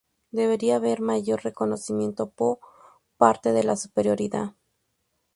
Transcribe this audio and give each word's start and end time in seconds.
Debería 0.31 0.79
ver 0.79 0.99
mayor 0.99 1.43
reconocimiento 1.43 2.27
po 2.31 2.59
parte 3.17 3.53
de 3.53 3.63
la 3.63 3.75
superioridad. 3.75 4.55